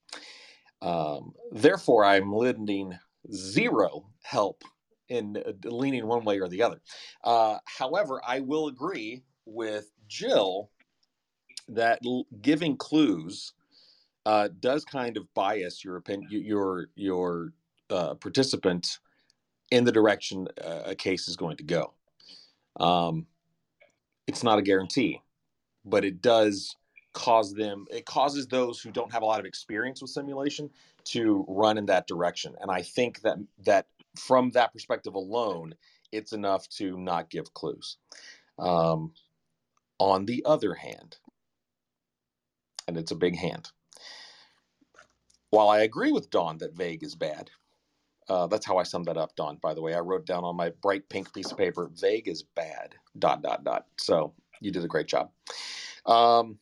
Um, 0.81 1.33
therefore, 1.51 2.03
I'm 2.03 2.33
lending 2.33 2.97
zero 3.33 4.09
help 4.21 4.63
in 5.09 5.37
uh, 5.37 5.69
leaning 5.69 6.07
one 6.07 6.25
way 6.25 6.39
or 6.39 6.47
the 6.47 6.61
other. 6.61 6.81
Uh, 7.23 7.57
however, 7.65 8.21
I 8.25 8.41
will 8.41 8.67
agree 8.67 9.23
with 9.45 9.91
Jill 10.07 10.69
that 11.69 11.99
l- 12.05 12.27
giving 12.41 12.75
clues 12.75 13.53
uh, 14.25 14.49
does 14.59 14.85
kind 14.85 15.17
of 15.17 15.33
bias 15.33 15.83
your 15.83 15.97
opinion, 15.97 16.27
your 16.29 16.87
your 16.95 17.53
uh, 17.89 18.13
participant 18.15 18.99
in 19.73 19.85
the 19.85 19.91
direction 19.91 20.47
uh, 20.63 20.81
a 20.85 20.95
case 20.95 21.27
is 21.27 21.35
going 21.35 21.57
to 21.57 21.63
go. 21.63 21.93
Um, 22.79 23.25
it's 24.27 24.43
not 24.43 24.59
a 24.59 24.61
guarantee, 24.61 25.19
but 25.83 26.05
it 26.05 26.21
does 26.21 26.75
cause 27.13 27.55
them. 27.55 27.87
It 27.89 28.05
causes 28.05 28.45
those 28.45 28.79
who 28.79 28.91
don't 28.91 29.11
have 29.11 29.23
a 29.23 29.25
lot 29.25 29.39
of 29.39 29.47
experience 29.47 29.99
with 29.99 30.11
simulation 30.11 30.69
to 31.05 31.43
run 31.47 31.79
in 31.79 31.87
that 31.87 32.05
direction. 32.05 32.55
And 32.61 32.69
I 32.69 32.83
think 32.83 33.21
that 33.21 33.37
that 33.65 33.87
from 34.15 34.51
that 34.51 34.73
perspective 34.73 35.15
alone, 35.15 35.73
it's 36.11 36.33
enough 36.33 36.69
to 36.77 36.95
not 36.99 37.31
give 37.31 37.51
clues. 37.55 37.97
Um, 38.59 39.11
on 39.97 40.27
the 40.27 40.43
other 40.45 40.75
hand, 40.75 41.17
and 42.87 42.95
it's 42.95 43.11
a 43.11 43.15
big 43.15 43.35
hand. 43.35 43.71
While 45.49 45.69
I 45.69 45.79
agree 45.79 46.11
with 46.11 46.29
Dawn 46.29 46.59
that 46.59 46.75
vague 46.75 47.03
is 47.03 47.15
bad, 47.15 47.49
uh, 48.29 48.47
that's 48.47 48.65
how 48.65 48.77
I 48.77 48.83
summed 48.83 49.05
that 49.05 49.17
up, 49.17 49.35
Dawn. 49.35 49.57
By 49.61 49.73
the 49.73 49.81
way, 49.81 49.93
I 49.93 49.99
wrote 49.99 50.25
down 50.25 50.43
on 50.43 50.55
my 50.55 50.69
bright 50.81 51.07
pink 51.09 51.33
piece 51.33 51.51
of 51.51 51.57
paper, 51.57 51.89
"Vague 51.93 52.27
is 52.27 52.43
bad." 52.43 52.95
Dot 53.19 53.41
dot 53.41 53.63
dot. 53.63 53.87
So 53.97 54.33
you 54.59 54.71
did 54.71 54.83
a 54.83 54.87
great 54.87 55.07
job. 55.07 55.31
Um, 56.05 56.57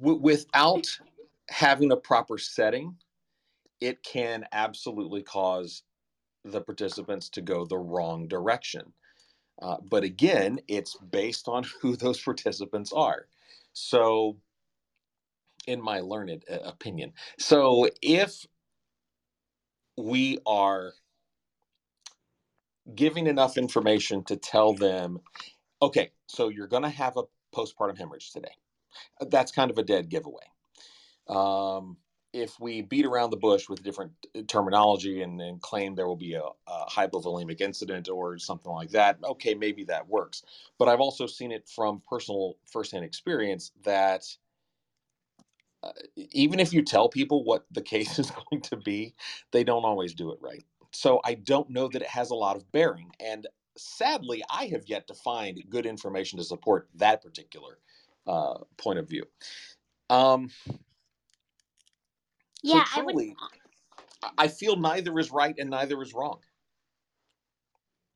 w- 0.00 0.20
without 0.20 0.86
having 1.48 1.92
a 1.92 1.96
proper 1.96 2.38
setting, 2.38 2.96
it 3.80 4.02
can 4.02 4.46
absolutely 4.52 5.22
cause 5.22 5.82
the 6.44 6.60
participants 6.60 7.28
to 7.30 7.42
go 7.42 7.64
the 7.64 7.78
wrong 7.78 8.26
direction. 8.28 8.92
Uh, 9.60 9.76
but 9.90 10.04
again, 10.04 10.58
it's 10.68 10.96
based 10.96 11.48
on 11.48 11.64
who 11.80 11.96
those 11.96 12.20
participants 12.20 12.92
are. 12.92 13.26
So, 13.72 14.36
in 15.66 15.80
my 15.80 16.00
learned 16.00 16.44
uh, 16.50 16.58
opinion, 16.64 17.12
so 17.38 17.88
if 18.02 18.44
we 20.00 20.38
are 20.46 20.92
giving 22.94 23.26
enough 23.26 23.56
information 23.56 24.24
to 24.24 24.36
tell 24.36 24.72
them, 24.74 25.20
okay, 25.80 26.10
so 26.26 26.48
you're 26.48 26.66
going 26.66 26.82
to 26.82 26.88
have 26.88 27.16
a 27.16 27.22
postpartum 27.54 27.98
hemorrhage 27.98 28.32
today, 28.32 28.54
that's 29.28 29.52
kind 29.52 29.70
of 29.70 29.78
a 29.78 29.82
dead 29.82 30.08
giveaway. 30.08 30.44
Um, 31.28 31.96
if 32.32 32.58
we 32.60 32.82
beat 32.82 33.06
around 33.06 33.30
the 33.30 33.36
bush 33.36 33.68
with 33.68 33.82
different 33.82 34.12
uh, 34.36 34.42
terminology 34.46 35.22
and, 35.22 35.40
and 35.40 35.60
claim 35.60 35.94
there 35.94 36.06
will 36.06 36.16
be 36.16 36.34
a, 36.34 36.42
a 36.42 36.86
hypovolemic 36.88 37.60
incident 37.60 38.08
or 38.08 38.38
something 38.38 38.72
like 38.72 38.90
that, 38.90 39.18
okay, 39.24 39.54
maybe 39.54 39.84
that 39.84 40.08
works. 40.08 40.42
But 40.78 40.88
I've 40.88 41.00
also 41.00 41.26
seen 41.26 41.52
it 41.52 41.68
from 41.68 42.02
personal 42.08 42.56
firsthand 42.66 43.04
experience 43.04 43.72
that 43.82 44.24
uh, 45.82 45.92
even 46.16 46.60
if 46.60 46.72
you 46.72 46.82
tell 46.82 47.08
people 47.08 47.44
what 47.44 47.66
the 47.70 47.82
case 47.82 48.18
is 48.20 48.30
going 48.30 48.62
to 48.62 48.76
be, 48.76 49.14
they 49.52 49.64
don't 49.64 49.84
always 49.84 50.14
do 50.14 50.32
it 50.32 50.38
right. 50.40 50.64
So 50.92 51.20
I 51.24 51.34
don't 51.34 51.70
know 51.70 51.88
that 51.88 52.02
it 52.02 52.08
has 52.08 52.30
a 52.30 52.34
lot 52.34 52.56
of 52.56 52.70
bearing. 52.72 53.12
And 53.20 53.46
sadly, 53.76 54.42
I 54.50 54.66
have 54.66 54.84
yet 54.88 55.06
to 55.08 55.14
find 55.14 55.62
good 55.68 55.86
information 55.86 56.38
to 56.38 56.44
support 56.44 56.88
that 56.96 57.22
particular 57.22 57.78
uh, 58.26 58.58
point 58.78 58.98
of 58.98 59.08
view. 59.08 59.24
Um, 60.10 60.50
Yeah, 62.62 62.84
so 62.84 63.00
I 63.00 63.04
would. 63.04 63.16
I 64.22 64.30
I 64.38 64.48
feel 64.48 64.76
neither 64.76 65.18
is 65.18 65.30
right 65.30 65.54
and 65.58 65.70
neither 65.70 66.02
is 66.02 66.14
wrong. 66.14 66.40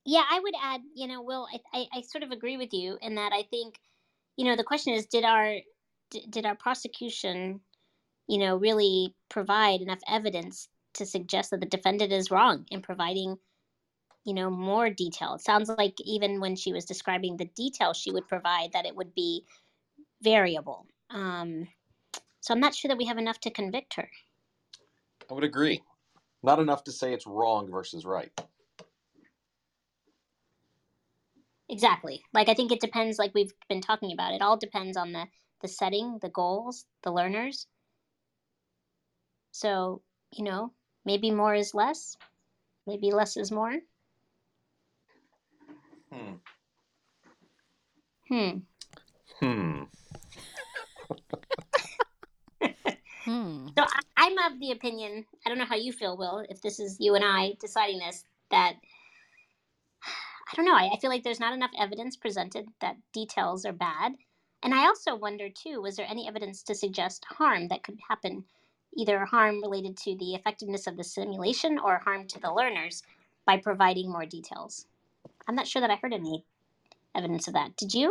Yeah, 0.05 0.25
I 0.31 0.41
would 0.41 0.55
add, 0.63 0.83
you 0.95 1.07
know, 1.07 1.23
Will, 1.23 1.49
I, 1.53 1.61
I, 1.79 1.87
I 1.99 2.01
sort 2.03 2.25
of 2.25 2.31
agree 2.31 2.57
with 2.57 2.75
you 2.75 2.99
in 3.01 3.15
that 3.17 3.33
I 3.33 3.45
think, 3.45 3.81
you 4.37 4.45
know, 4.45 4.57
the 4.57 4.65
question 4.65 4.95
is, 4.95 5.07
did 5.07 5.25
our 5.25 5.57
d- 6.15 6.27
did 6.31 6.47
our 6.47 6.55
prosecution, 6.57 7.61
you 8.29 8.39
know, 8.39 8.57
really 8.57 9.15
provide 9.29 9.83
enough 9.83 10.01
evidence 10.09 10.69
to 10.95 11.05
suggest 11.05 11.51
that 11.51 11.61
the 11.61 11.67
defendant 11.67 12.13
is 12.13 12.31
wrong 12.31 12.65
in 12.71 12.81
providing, 12.81 13.37
you 14.25 14.35
know, 14.35 14.49
more 14.49 14.89
detail? 14.91 15.35
It 15.35 15.43
sounds 15.43 15.69
like 15.69 15.95
even 16.05 16.41
when 16.41 16.57
she 16.57 16.73
was 16.73 16.85
describing 16.85 17.37
the 17.37 17.51
detail 17.57 17.93
she 17.93 18.13
would 18.13 18.29
provide, 18.29 18.73
that 18.73 18.87
it 18.87 18.97
would 18.97 19.15
be 19.15 19.45
variable. 20.23 20.87
Um, 21.11 21.69
So 22.41 22.55
I'm 22.55 22.61
not 22.61 22.75
sure 22.75 22.91
that 22.91 22.99
we 22.99 23.07
have 23.07 23.19
enough 23.19 23.41
to 23.41 23.51
convict 23.51 23.95
her. 23.95 24.09
I 25.31 25.35
would 25.35 25.45
agree. 25.45 25.83
Not 26.43 26.61
enough 26.61 26.85
to 26.85 26.93
say 26.93 27.15
it's 27.15 27.27
wrong 27.27 27.71
versus 27.71 28.05
right. 28.05 28.31
Exactly. 31.71 32.23
Like 32.35 32.51
I 32.51 32.55
think 32.55 32.71
it 32.71 32.81
depends 32.81 33.19
like 33.19 33.33
we've 33.35 33.55
been 33.69 33.81
talking 33.81 34.13
about. 34.13 34.35
It 34.35 34.43
all 34.43 34.59
depends 34.59 34.97
on 34.97 35.13
the 35.13 35.25
the 35.65 35.69
setting, 35.69 36.19
the 36.21 36.29
goals, 36.29 36.85
the 37.05 37.11
learners. 37.11 37.67
So, 39.51 40.03
you 40.31 40.45
know, 40.45 40.73
maybe 41.07 41.31
more 41.31 41.55
is 41.55 41.75
less. 41.75 42.19
Maybe 42.87 43.11
less 43.11 43.39
is 43.39 43.51
more. 43.51 43.73
Hmm. 46.13 46.35
Hmm. 48.29 48.59
Hmm. 49.41 49.83
Hmm. 53.25 53.69
So 53.75 53.85
I, 53.85 54.01
I'm 54.19 54.53
of 54.53 54.61
the 54.61 54.73
opinion, 54.73 55.25
I 55.47 55.49
don't 55.49 55.57
know 55.57 55.65
how 55.65 55.77
you 55.77 55.93
feel, 55.95 56.15
Will, 56.15 56.45
if 56.51 56.61
this 56.61 56.79
is 56.79 56.99
you 57.01 57.15
and 57.15 57.25
I 57.25 57.55
deciding 57.59 58.01
this, 58.01 58.23
that 58.51 58.75
I 60.07 60.57
don't 60.57 60.67
know. 60.67 60.75
I, 60.75 60.91
I 60.93 60.99
feel 61.01 61.09
like 61.09 61.25
there's 61.25 61.41
not 61.41 61.55
enough 61.55 61.71
evidence 61.79 62.17
presented 62.17 62.67
that 62.83 62.97
details 63.15 63.65
are 63.65 63.73
bad. 63.73 64.13
And 64.65 64.75
I 64.75 64.87
also 64.87 65.15
wonder, 65.15 65.51
too, 65.51 65.83
was 65.83 65.97
there 65.97 66.07
any 66.09 66.27
evidence 66.27 66.63
to 66.65 66.75
suggest 66.75 67.27
harm 67.29 67.69
that 67.69 67.83
could 67.83 67.99
happen, 68.09 68.45
either 68.97 69.27
harm 69.27 69.61
related 69.63 69.95
to 69.99 70.17
the 70.17 70.35
effectiveness 70.35 70.87
of 70.87 70.97
the 70.97 71.05
simulation 71.05 71.79
or 71.79 71.99
harm 71.99 72.27
to 72.29 72.41
the 72.41 72.51
learners 72.51 73.03
by 73.45 73.59
providing 73.59 74.11
more 74.11 74.25
details? 74.25 74.87
I'm 75.47 75.55
not 75.55 75.67
sure 75.67 75.83
that 75.83 75.91
I 75.91 75.97
heard 75.97 76.15
any 76.15 76.47
evidence 77.15 77.47
of 77.47 77.53
that. 77.53 77.77
Did 77.77 77.93
you? 77.93 78.11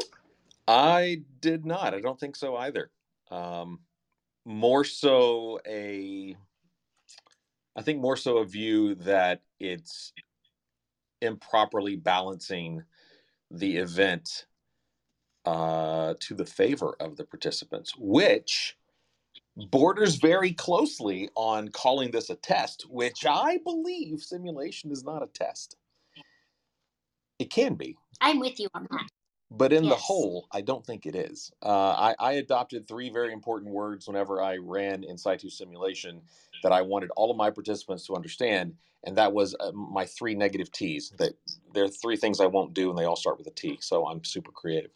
I 0.67 1.23
did 1.41 1.65
not. 1.65 1.95
I 1.95 1.99
don't 1.99 2.19
think 2.19 2.35
so 2.35 2.55
either. 2.55 2.91
Um, 3.31 3.79
more 4.45 4.83
so 4.83 5.59
a, 5.67 6.37
I 7.75 7.81
think 7.81 7.99
more 7.99 8.15
so 8.15 8.37
a 8.37 8.45
view 8.45 8.93
that 8.95 9.41
it's 9.59 10.13
improperly 11.19 11.95
balancing 11.95 12.83
the 13.49 13.77
event 13.77 14.45
uh, 15.45 16.13
to 16.19 16.33
the 16.33 16.45
favor 16.45 16.95
of 16.99 17.17
the 17.17 17.25
participants, 17.25 17.93
which 17.97 18.77
borders 19.55 20.15
very 20.15 20.51
closely 20.53 21.29
on 21.35 21.69
calling 21.69 22.11
this 22.11 22.29
a 22.29 22.35
test, 22.35 22.85
which 22.89 23.25
I 23.25 23.59
believe 23.63 24.21
simulation 24.21 24.91
is 24.91 25.03
not 25.03 25.23
a 25.23 25.27
test. 25.27 25.77
It 27.39 27.49
can 27.49 27.75
be, 27.75 27.95
I'm 28.21 28.39
with 28.39 28.59
you 28.59 28.67
on 28.73 28.87
that. 28.91 29.07
But 29.55 29.71
in 29.71 29.87
the 29.87 29.95
whole, 29.95 30.47
I 30.51 30.61
don't 30.61 30.85
think 30.85 31.05
it 31.05 31.15
is. 31.15 31.51
Uh, 31.61 31.67
I, 31.91 32.15
I 32.19 32.31
adopted 32.33 32.87
three 32.87 33.09
very 33.09 33.31
important 33.31 33.71
words 33.71 34.07
whenever 34.07 34.41
I 34.41 34.57
ran 34.57 35.03
in 35.03 35.17
situ 35.17 35.49
simulation 35.49 36.21
that 36.63 36.71
I 36.71 36.81
wanted 36.81 37.11
all 37.15 37.29
of 37.29 37.37
my 37.37 37.51
participants 37.51 38.07
to 38.07 38.15
understand, 38.15 38.73
and 39.03 39.15
that 39.17 39.31
was 39.31 39.55
uh, 39.59 39.71
my 39.71 40.05
three 40.05 40.33
negative 40.33 40.71
T's. 40.71 41.11
That 41.19 41.33
there 41.73 41.83
are 41.83 41.89
three 41.89 42.17
things 42.17 42.41
I 42.41 42.47
won't 42.47 42.73
do, 42.73 42.89
and 42.89 42.97
they 42.97 43.05
all 43.05 43.15
start 43.15 43.37
with 43.37 43.45
a 43.45 43.51
T. 43.51 43.77
So 43.79 44.07
I'm 44.07 44.23
super 44.23 44.51
creative. 44.51 44.91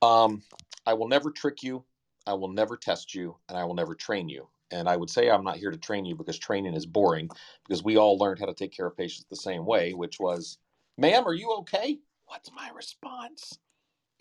Um, 0.00 0.42
I 0.86 0.94
will 0.94 1.08
never 1.08 1.30
trick 1.30 1.62
you. 1.62 1.84
I 2.26 2.32
will 2.34 2.52
never 2.52 2.76
test 2.78 3.14
you, 3.14 3.36
and 3.48 3.58
I 3.58 3.64
will 3.64 3.74
never 3.74 3.94
train 3.94 4.28
you. 4.28 4.48
And 4.70 4.88
I 4.88 4.96
would 4.96 5.10
say 5.10 5.28
I'm 5.28 5.44
not 5.44 5.56
here 5.56 5.70
to 5.70 5.78
train 5.78 6.06
you 6.06 6.14
because 6.14 6.38
training 6.38 6.74
is 6.74 6.86
boring. 6.86 7.28
Because 7.66 7.84
we 7.84 7.96
all 7.96 8.16
learned 8.16 8.38
how 8.38 8.46
to 8.46 8.54
take 8.54 8.72
care 8.72 8.86
of 8.86 8.96
patients 8.96 9.26
the 9.28 9.36
same 9.36 9.66
way, 9.66 9.92
which 9.92 10.18
was, 10.18 10.56
"Ma'am, 10.96 11.26
are 11.26 11.34
you 11.34 11.52
okay?" 11.58 11.98
What's 12.26 12.50
my 12.52 12.70
response? 12.70 13.58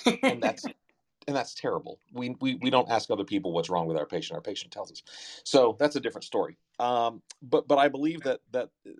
And 0.05 0.41
that's 0.41 0.65
and 1.27 1.35
that's 1.35 1.53
terrible. 1.53 1.99
We, 2.11 2.35
we 2.41 2.55
we 2.55 2.69
don't 2.69 2.89
ask 2.89 3.09
other 3.11 3.23
people 3.23 3.51
what's 3.51 3.69
wrong 3.69 3.87
with 3.87 3.97
our 3.97 4.05
patient. 4.05 4.35
Our 4.35 4.41
patient 4.41 4.71
tells 4.71 4.91
us. 4.91 5.03
So 5.43 5.75
that's 5.79 5.95
a 5.95 5.99
different 5.99 6.25
story. 6.25 6.57
Um, 6.79 7.21
but 7.41 7.67
but 7.67 7.77
I 7.77 7.87
believe 7.87 8.21
that 8.21 8.39
that 8.51 8.69
uh, 8.87 8.91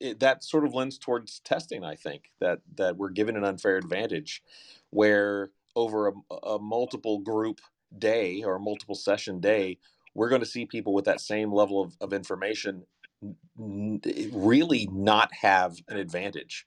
it, 0.00 0.20
that 0.20 0.42
sort 0.44 0.64
of 0.64 0.74
lends 0.74 0.98
towards 0.98 1.40
testing. 1.40 1.84
I 1.84 1.94
think 1.94 2.32
that 2.40 2.60
that 2.76 2.96
we're 2.96 3.10
given 3.10 3.36
an 3.36 3.44
unfair 3.44 3.76
advantage, 3.76 4.42
where 4.90 5.50
over 5.76 6.08
a, 6.08 6.34
a 6.46 6.58
multiple 6.58 7.18
group 7.18 7.60
day 7.96 8.42
or 8.42 8.56
a 8.56 8.60
multiple 8.60 8.94
session 8.94 9.40
day, 9.40 9.78
we're 10.14 10.28
going 10.28 10.42
to 10.42 10.46
see 10.46 10.66
people 10.66 10.92
with 10.92 11.04
that 11.04 11.20
same 11.20 11.52
level 11.52 11.80
of, 11.80 11.96
of 12.00 12.12
information 12.12 12.84
really 13.56 14.88
not 14.92 15.32
have 15.32 15.76
an 15.88 15.96
advantage 15.96 16.66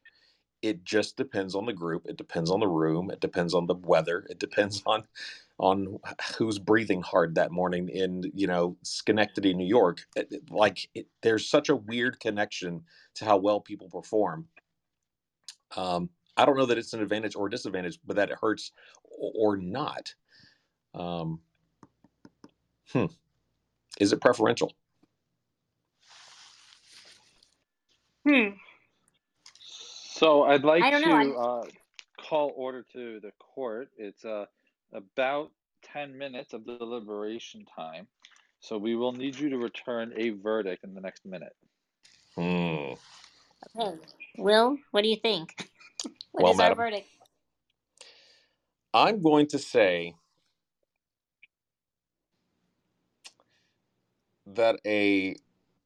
it 0.66 0.84
just 0.84 1.16
depends 1.18 1.56
on 1.56 1.66
the 1.68 1.74
group 1.74 2.08
it 2.08 2.18
depends 2.18 2.52
on 2.52 2.60
the 2.60 2.68
room 2.68 3.12
it 3.12 3.22
depends 3.22 3.54
on 3.54 3.68
the 3.68 3.76
weather 3.76 4.26
it 4.30 4.40
depends 4.40 4.82
on 4.88 5.04
on 5.60 6.00
who's 6.38 6.60
breathing 6.60 7.02
hard 7.04 7.36
that 7.36 7.52
morning 7.52 7.90
in 7.90 8.24
you 8.34 8.48
know 8.48 8.76
schenectady 8.84 9.54
new 9.54 9.68
york 9.68 10.06
It- 10.16 10.30
it- 10.32 10.52
like 10.52 10.90
it, 10.96 11.08
there's 11.22 11.48
such 11.50 11.70
a 11.70 11.76
weird 11.78 12.20
connection 12.20 12.84
to 13.16 13.26
how 13.26 13.38
well 13.38 13.62
people 13.62 13.90
perform 13.90 14.48
um, 15.78 16.10
i 16.38 16.46
don't 16.46 16.58
know 16.58 16.66
that 16.68 16.78
it's 16.80 16.94
an 16.94 17.02
advantage 17.02 17.36
or 17.36 17.48
a 17.48 17.52
disadvantage 17.52 18.00
but 18.06 18.18
that 18.18 18.32
it 18.32 18.40
hurts 18.42 18.72
o- 19.22 19.34
or 19.36 19.58
not 19.58 20.14
um, 20.96 21.42
hmm. 22.94 23.06
is 24.00 24.14
it 24.14 24.22
preferential 24.22 24.74
hmm. 28.28 28.50
So 30.16 30.44
I'd 30.44 30.64
like 30.64 30.84
I 30.84 30.92
don't 30.92 31.02
to. 31.04 31.12
I'm- 31.12 31.36
uh, 31.38 31.64
call 32.30 32.54
order 32.56 32.86
to 32.94 33.20
the 33.20 33.32
court. 33.40 33.90
It's 33.98 34.24
uh, 34.24 34.46
about 34.94 35.52
10 35.94 36.18
minutes 36.18 36.54
of 36.54 36.66
deliberation 36.66 37.66
time. 37.76 38.08
So 38.62 38.78
we 38.78 38.96
will 38.96 39.12
need 39.12 39.38
you 39.38 39.50
to 39.50 39.58
return 39.58 40.14
a 40.16 40.30
verdict 40.30 40.86
in 40.86 40.94
the 40.94 41.02
next 41.02 41.26
minute. 41.26 41.56
Hmm. 42.36 42.94
Okay. 43.78 43.98
Will, 44.38 44.78
what 44.92 45.04
do 45.04 45.10
you 45.10 45.18
think? 45.18 45.50
What 46.34 46.44
Well, 46.44 46.52
is 46.52 46.60
our 46.60 46.76
verdict? 46.76 47.08
i'm 48.94 49.22
going 49.22 49.48
to 49.48 49.60
say 49.60 50.16
that 54.48 54.80
a 54.86 55.36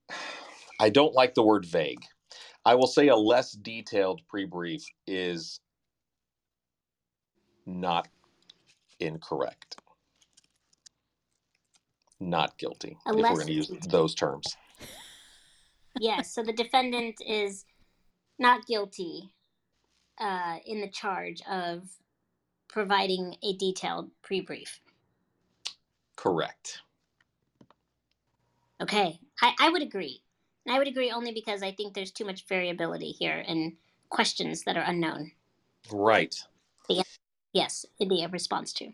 I 0.80 0.90
don't 0.90 1.14
like 1.14 1.36
the 1.36 1.44
word 1.44 1.66
vague. 1.66 2.04
I 2.66 2.76
will 2.76 2.88
say 2.88 3.08
a 3.08 3.16
less 3.16 3.52
detailed 3.54 4.22
pre-brief 4.28 4.86
is 5.08 5.60
not 7.66 8.08
incorrect. 9.00 9.78
Not 12.20 12.58
guilty. 12.58 12.98
A 13.06 13.12
if 13.12 13.16
we're 13.16 13.24
going 13.24 13.48
to 13.48 13.54
use 13.54 13.72
those 13.88 14.16
terms. 14.16 14.56
Yes. 16.00 16.34
So 16.34 16.44
the 16.44 16.54
defendant 16.54 17.16
is 17.28 17.66
not 18.38 18.66
guilty 18.68 19.34
uh, 20.20 20.58
in 20.66 20.80
the 20.80 20.90
charge 20.90 21.42
of 21.50 21.90
providing 22.70 23.36
a 23.44 23.58
detailed 23.58 24.10
pre-brief. 24.22 24.80
Correct. 26.16 26.82
Okay, 28.82 29.20
I, 29.42 29.54
I 29.60 29.70
would 29.70 29.82
agree. 29.82 30.22
And 30.66 30.76
I 30.76 30.78
would 30.78 30.88
agree 30.88 31.12
only 31.12 31.32
because 31.34 31.64
I 31.64 31.72
think 31.72 31.94
there's 31.94 32.12
too 32.12 32.26
much 32.26 32.46
variability 32.48 33.12
here 33.12 33.44
and 33.48 33.74
questions 34.10 34.64
that 34.64 34.78
are 34.78 34.84
unknown. 34.84 35.32
Right. 35.92 36.36
Yes, 37.52 37.86
in 38.00 38.10
the 38.10 38.28
response 38.28 38.74
to. 38.74 38.92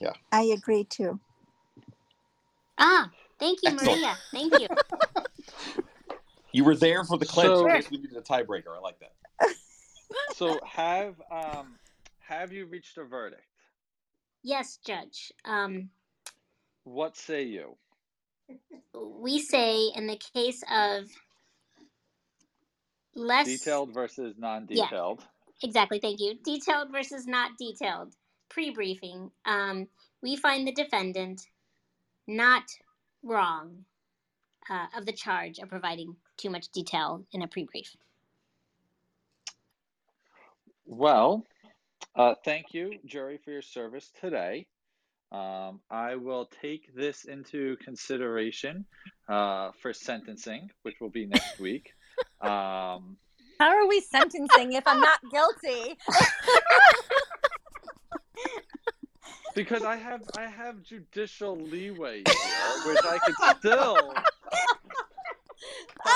Yeah. 0.00 0.12
I 0.30 0.42
agree 0.42 0.84
too. 0.84 1.18
Ah, 2.78 3.10
thank 3.40 3.58
you, 3.62 3.70
Excellent. 3.70 4.00
Maria. 4.00 4.16
Thank 4.30 4.60
you. 4.60 4.68
You 6.50 6.64
were 6.64 6.74
there 6.74 7.04
for 7.04 7.18
the 7.18 7.26
clinch 7.26 7.48
So- 7.48 7.66
in 7.66 7.72
case 7.76 7.90
we 7.90 7.98
needed 7.98 8.16
a 8.16 8.22
tiebreaker. 8.22 8.74
I 8.74 8.80
like 8.80 8.98
that. 9.00 9.12
So 10.34 10.58
have 10.64 11.20
um, 11.30 11.76
have 12.20 12.52
you 12.52 12.64
reached 12.64 12.96
a 12.96 13.04
verdict? 13.04 13.42
yes, 14.42 14.78
Judge. 14.84 15.30
Um, 15.44 15.90
What 16.84 17.16
say 17.18 17.42
you? 17.42 17.76
We 18.94 19.38
say 19.40 19.90
in 19.94 20.06
the 20.06 20.20
case 20.34 20.62
of 20.72 21.04
less 23.14 23.46
Detailed 23.46 23.92
versus 23.92 24.34
non-detailed. 24.38 25.24
exactly 25.62 25.98
thank 25.98 26.20
you 26.20 26.34
detailed 26.44 26.90
versus 26.92 27.26
not 27.26 27.52
detailed 27.58 28.14
pre-briefing 28.48 29.30
um, 29.44 29.88
we 30.22 30.36
find 30.36 30.66
the 30.66 30.72
defendant 30.72 31.42
not 32.26 32.64
wrong 33.22 33.84
uh, 34.70 34.86
of 34.96 35.06
the 35.06 35.12
charge 35.12 35.58
of 35.58 35.68
providing 35.68 36.14
too 36.36 36.50
much 36.50 36.68
detail 36.68 37.24
in 37.32 37.42
a 37.42 37.48
pre-brief 37.48 37.96
Well, 40.90 41.44
uh, 42.16 42.34
thank 42.46 42.72
you, 42.72 42.94
jury, 43.04 43.38
for 43.44 43.50
your 43.50 43.60
service 43.62 44.10
today. 44.18 44.66
Um, 45.30 45.80
I 45.90 46.16
will 46.16 46.48
take 46.62 46.94
this 46.94 47.24
into 47.24 47.76
consideration 47.84 48.86
uh, 49.28 49.72
for 49.82 49.92
sentencing, 49.92 50.70
which 50.82 50.96
will 51.00 51.10
be 51.10 51.26
next 51.26 51.58
week. 51.60 51.92
Um, 52.40 53.18
How 53.60 53.68
are 53.68 53.86
we 53.86 54.00
sentencing 54.00 54.72
if 54.72 54.84
I'm 54.86 55.00
not 55.00 55.20
guilty? 55.30 55.98
because 59.54 59.82
I 59.82 59.96
have 59.96 60.22
I 60.36 60.46
have 60.46 60.82
judicial 60.82 61.56
leeway 61.56 62.22
here, 62.26 62.86
which 62.86 63.04
I 63.04 63.18
could 63.18 63.58
still 63.58 64.14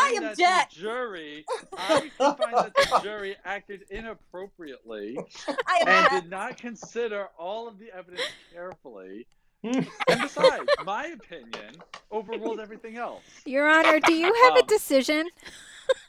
I 0.03 0.11
find 0.13 0.25
that 0.25 0.33
object. 0.33 0.75
the 0.75 0.81
jury 0.81 1.45
I 1.77 2.11
find 2.19 2.57
that 2.57 2.73
the 2.75 3.01
jury 3.03 3.37
acted 3.45 3.83
inappropriately 3.91 5.19
I 5.49 5.79
and 5.81 5.89
object. 5.91 6.23
did 6.23 6.31
not 6.31 6.57
consider 6.57 7.29
all 7.39 7.69
of 7.69 7.79
the 7.79 7.91
evidence 7.97 8.23
carefully. 8.53 9.27
And 9.65 9.87
besides, 10.09 10.69
my 10.85 11.07
opinion 11.07 11.77
overruled 12.11 12.59
everything 12.59 12.97
else. 12.97 13.23
Your 13.45 13.69
Honor, 13.69 14.01
do 14.01 14.13
you 14.13 14.33
have 14.45 14.57
a 14.57 14.61
Um, 14.63 14.67
decision? 14.67 15.29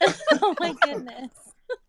oh 0.42 0.56
my 0.58 0.74
goodness. 0.82 1.30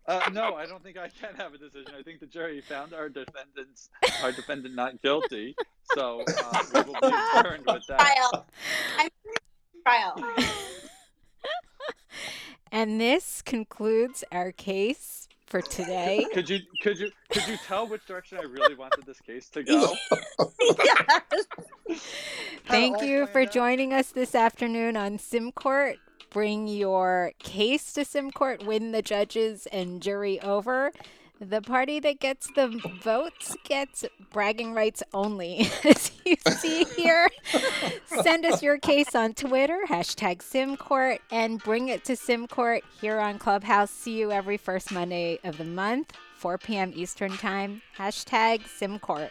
Uh, 0.06 0.30
no, 0.32 0.54
I 0.54 0.66
don't 0.66 0.82
think 0.82 0.96
I 0.96 1.08
can 1.08 1.34
have 1.36 1.54
a 1.54 1.58
decision. 1.58 1.92
I 1.98 2.02
think 2.02 2.20
the 2.20 2.26
jury 2.26 2.60
found 2.60 2.94
our 2.94 3.08
defendants, 3.08 3.90
our 4.22 4.30
defendant 4.30 4.74
not 4.76 5.02
guilty. 5.02 5.56
So 5.94 6.22
uh, 6.44 6.62
we 6.74 6.80
will 6.82 7.00
be 7.00 7.08
adjourned 7.36 7.66
with 7.66 7.82
that. 7.88 7.98
Trial. 7.98 8.46
I'm 8.98 9.08
trial. 9.84 10.34
And 12.72 13.00
this 13.00 13.42
concludes 13.42 14.24
our 14.32 14.52
case 14.52 15.28
for 15.46 15.62
today. 15.62 16.26
Could 16.34 16.50
you 16.50 16.60
could 16.82 16.98
you 16.98 17.10
could 17.30 17.46
you 17.46 17.56
tell 17.64 17.86
which 17.86 18.04
direction 18.06 18.38
I 18.38 18.42
really 18.42 18.74
wanted 18.74 19.06
this 19.06 19.20
case 19.20 19.48
to 19.50 19.62
go? 19.62 19.94
yes. 20.58 21.46
Thank 22.66 23.02
you 23.02 23.26
for 23.28 23.42
out. 23.42 23.52
joining 23.52 23.92
us 23.92 24.10
this 24.10 24.34
afternoon 24.34 24.96
on 24.96 25.18
SimCourt. 25.18 25.96
Bring 26.30 26.66
your 26.66 27.32
case 27.38 27.92
to 27.94 28.00
SimCourt, 28.00 28.66
win 28.66 28.90
the 28.92 29.02
judges 29.02 29.66
and 29.68 30.02
jury 30.02 30.40
over. 30.40 30.92
The 31.40 31.60
party 31.60 32.00
that 32.00 32.18
gets 32.18 32.48
the 32.54 32.80
votes 33.02 33.56
gets 33.64 34.06
bragging 34.32 34.72
rights 34.72 35.02
only, 35.12 35.68
as 35.84 36.10
you 36.24 36.36
see 36.50 36.84
here. 36.96 37.28
Send 38.22 38.46
us 38.46 38.62
your 38.62 38.78
case 38.78 39.14
on 39.14 39.34
Twitter, 39.34 39.80
hashtag 39.86 40.38
SimCourt, 40.38 41.18
and 41.30 41.62
bring 41.62 41.88
it 41.88 42.04
to 42.04 42.12
SimCourt 42.14 42.80
here 43.00 43.20
on 43.20 43.38
Clubhouse. 43.38 43.90
See 43.90 44.18
you 44.18 44.32
every 44.32 44.56
first 44.56 44.90
Monday 44.90 45.38
of 45.44 45.58
the 45.58 45.64
month, 45.64 46.14
4 46.36 46.56
p.m. 46.56 46.92
Eastern 46.96 47.36
Time, 47.36 47.82
hashtag 47.98 48.62
SimCourt. 48.62 49.30